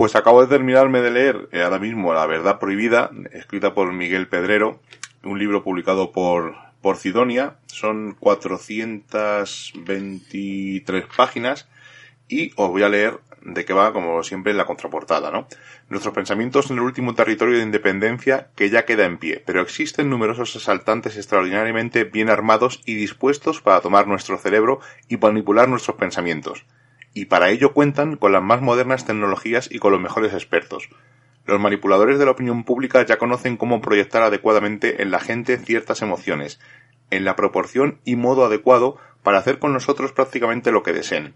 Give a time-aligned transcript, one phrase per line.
[0.00, 4.28] Pues acabo de terminarme de leer eh, ahora mismo La Verdad Prohibida, escrita por Miguel
[4.28, 4.80] Pedrero,
[5.22, 7.56] un libro publicado por, por Sidonia.
[7.66, 11.68] Son 423 páginas
[12.28, 15.46] y os voy a leer de qué va, como siempre, en la contraportada, ¿no?
[15.90, 20.08] Nuestros pensamientos en el último territorio de independencia que ya queda en pie, pero existen
[20.08, 26.64] numerosos asaltantes extraordinariamente bien armados y dispuestos para tomar nuestro cerebro y manipular nuestros pensamientos
[27.14, 30.88] y para ello cuentan con las más modernas tecnologías y con los mejores expertos.
[31.46, 36.02] Los manipuladores de la opinión pública ya conocen cómo proyectar adecuadamente en la gente ciertas
[36.02, 36.60] emociones,
[37.10, 41.34] en la proporción y modo adecuado para hacer con nosotros prácticamente lo que deseen.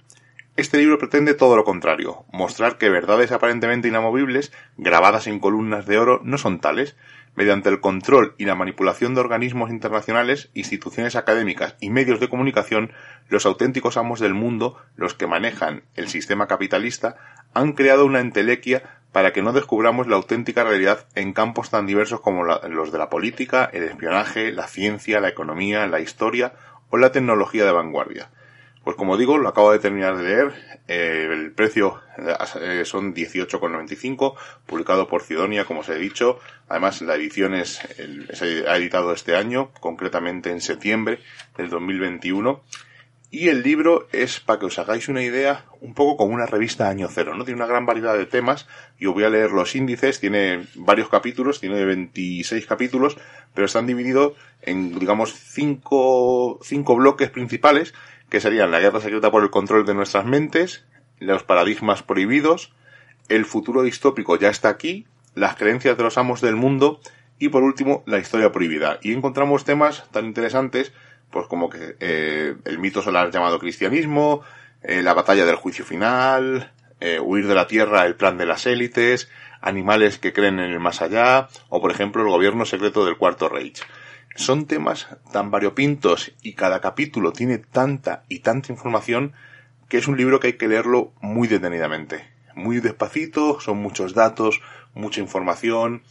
[0.57, 5.99] Este libro pretende todo lo contrario, mostrar que verdades aparentemente inamovibles, grabadas en columnas de
[5.99, 6.95] oro, no son tales,
[7.35, 12.93] mediante el control y la manipulación de organismos internacionales, instituciones académicas y medios de comunicación,
[13.29, 17.17] los auténticos amos del mundo, los que manejan el sistema capitalista,
[17.53, 22.21] han creado una entelequia para que no descubramos la auténtica realidad en campos tan diversos
[22.21, 26.53] como los de la política, el espionaje, la ciencia, la economía, la historia
[26.91, 28.31] o la tecnología de vanguardia.
[28.85, 30.53] Pues como digo, lo acabo de terminar de leer.
[30.87, 34.35] Eh, el precio eh, son 18,95,
[34.67, 36.39] publicado por Cidonia, como os he dicho.
[36.69, 37.81] Además, la edición es,
[38.33, 41.21] se ha editado este año, concretamente en septiembre
[41.57, 42.63] del 2021.
[43.31, 46.89] Y el libro es, para que os hagáis una idea, un poco como una revista
[46.89, 47.45] año cero, ¿no?
[47.45, 48.69] Tiene una gran variedad de temas.
[49.01, 53.17] Yo voy a leer los índices, tiene varios capítulos, tiene 26 capítulos,
[53.53, 57.93] pero están divididos en, digamos, cinco, cinco bloques principales
[58.35, 60.85] que serían la guerra secreta por el control de nuestras mentes,
[61.21, 62.73] los paradigmas prohibidos,
[63.29, 65.07] el futuro distópico ya está aquí,
[65.37, 66.99] las creencias de los amos del mundo
[67.39, 68.99] y por último la historia prohibida.
[69.03, 70.93] Y encontramos temas tan interesantes
[71.31, 74.43] pues como que eh, el mito solar llamado cristianismo,
[74.83, 78.67] eh, la batalla del juicio final, eh, huir de la tierra, el plan de las
[78.67, 79.31] élites,
[79.61, 83.49] animales que creen en el más allá, o por ejemplo el gobierno secreto del Cuarto
[83.49, 83.85] Reich.
[84.37, 89.33] Son temas tan variopintos y cada capítulo tiene tanta y tanta información
[89.89, 92.29] que es un libro que hay que leerlo muy detenidamente.
[92.57, 94.61] Muy despacito, son muchos datos,
[94.93, 96.03] mucha información.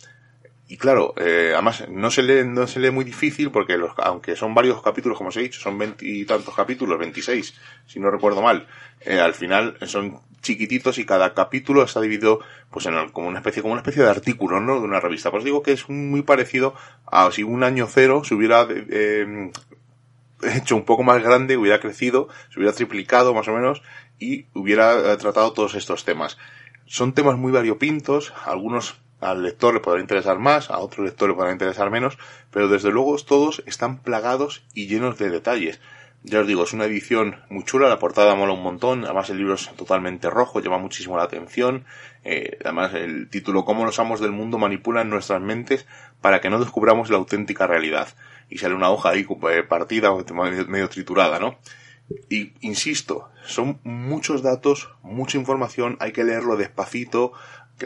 [0.70, 4.38] Y claro, eh, además no se lee, no se lee muy difícil porque los, aunque
[4.38, 7.54] son varios capítulos, como os he dicho, son veintitantos capítulos, veintiséis,
[7.86, 8.68] si no recuerdo mal,
[9.02, 12.40] eh, al final son chiquititos y cada capítulo está dividido
[12.70, 15.32] pues en como una especie como una especie de artículo no de una revista.
[15.32, 16.76] Pues digo que es muy parecido
[17.08, 19.52] a si un año cero se hubiera eh,
[20.44, 23.82] hecho un poco más grande hubiera crecido se hubiera triplicado más o menos
[24.20, 26.38] y hubiera eh, tratado todos estos temas.
[26.86, 31.36] Son temas muy variopintos algunos al lector le podrá interesar más, a otro lector le
[31.36, 32.18] podrá interesar menos,
[32.52, 35.80] pero desde luego todos están plagados y llenos de detalles.
[36.26, 39.40] Ya os digo, es una edición muy chula, la portada mola un montón, además el
[39.40, 41.84] libro es totalmente rojo, llama muchísimo la atención,
[42.24, 45.86] eh, además el título Cómo los amos del mundo manipulan nuestras mentes
[46.22, 48.08] para que no descubramos la auténtica realidad.
[48.50, 51.58] Y sale una hoja ahí eh, partida, medio, medio triturada, ¿no?
[52.30, 57.34] Y insisto, son muchos datos, mucha información, hay que leerlo despacito,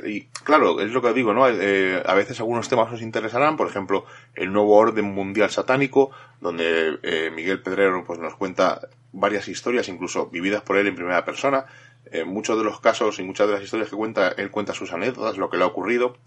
[0.05, 1.47] y claro, es lo que digo, ¿no?
[1.47, 4.05] Eh, a veces algunos temas os interesarán, por ejemplo,
[4.35, 6.11] el nuevo orden mundial satánico,
[6.41, 11.23] donde eh, Miguel Pedrero pues nos cuenta varias historias, incluso vividas por él en primera
[11.25, 11.65] persona.
[12.05, 14.73] En eh, muchos de los casos y muchas de las historias que cuenta, él cuenta
[14.73, 16.17] sus anécdotas, lo que le ha ocurrido.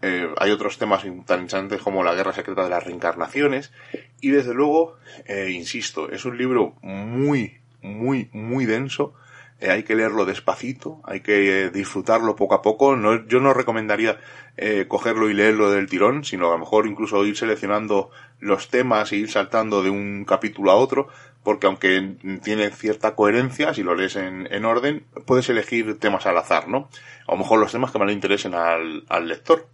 [0.00, 3.72] hay otros temas tan interesantes como la guerra secreta de las reencarnaciones.
[4.20, 4.96] Y desde luego,
[5.48, 9.14] insisto, es un libro muy, muy, muy denso
[9.62, 12.96] eh, hay que leerlo despacito, hay que eh, disfrutarlo poco a poco.
[12.96, 14.18] No, yo no recomendaría
[14.56, 18.10] eh, cogerlo y leerlo del tirón, sino a lo mejor incluso ir seleccionando
[18.40, 21.08] los temas e ir saltando de un capítulo a otro,
[21.44, 26.38] porque aunque tiene cierta coherencia, si lo lees en, en orden, puedes elegir temas al
[26.38, 26.88] azar, ¿no?
[27.26, 29.68] A lo mejor los temas que más le interesen al, al lector.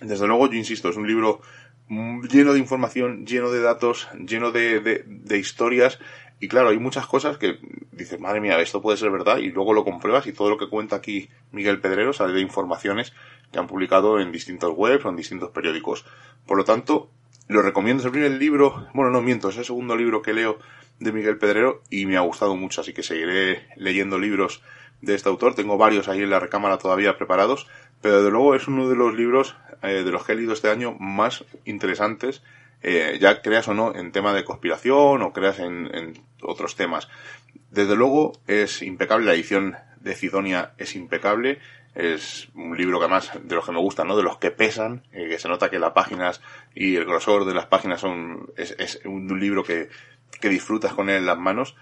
[0.00, 1.40] Desde luego, yo insisto, es un libro
[1.88, 6.00] lleno de información, lleno de datos, lleno de, de, de historias
[6.38, 7.58] Y claro, hay muchas cosas que
[7.92, 10.68] dices, madre mía, esto puede ser verdad, y luego lo compruebas y todo lo que
[10.68, 13.14] cuenta aquí Miguel Pedrero sale de informaciones
[13.50, 16.04] que han publicado en distintos webs o en distintos periódicos.
[16.46, 17.10] Por lo tanto,
[17.48, 18.02] lo recomiendo.
[18.02, 20.58] Es el primer libro, bueno, no miento, es el segundo libro que leo
[20.98, 24.62] de Miguel Pedrero y me ha gustado mucho, así que seguiré leyendo libros
[25.00, 25.54] de este autor.
[25.54, 27.66] Tengo varios ahí en la recámara todavía preparados,
[28.00, 30.70] pero desde luego es uno de los libros eh, de los que he leído este
[30.70, 32.42] año más interesantes,
[32.82, 37.08] eh, ya creas o no en tema de conspiración o creas en, en otros temas.
[37.70, 41.58] Desde luego es impecable, la edición de Cidonia es impecable,
[41.94, 44.16] es un libro que además de los que me gustan, ¿no?
[44.16, 46.42] De los que pesan, eh, que se nota que las páginas
[46.74, 49.88] y el grosor de las páginas son, es, es un libro que,
[50.40, 51.74] que disfrutas con él en las manos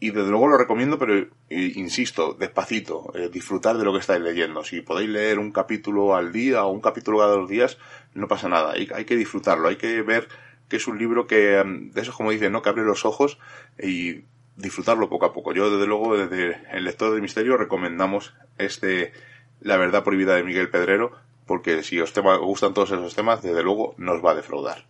[0.00, 4.64] y desde luego lo recomiendo, pero insisto, despacito, eh, disfrutar de lo que estáis leyendo.
[4.64, 7.76] Si podéis leer un capítulo al día o un capítulo cada dos días,
[8.14, 8.72] no pasa nada.
[8.72, 10.28] Hay, hay que disfrutarlo, hay que ver
[10.70, 12.62] que es un libro que, mm, de esos como dicen, ¿no?
[12.62, 13.38] Que abre los ojos
[13.78, 14.22] y
[14.56, 15.52] disfrutarlo poco a poco.
[15.52, 19.12] Yo, desde luego, desde el lector de misterio, recomendamos este
[19.60, 21.12] La verdad prohibida de Miguel Pedrero,
[21.44, 24.86] porque si os, tema, os gustan todos esos temas, desde luego, nos va a defraudar.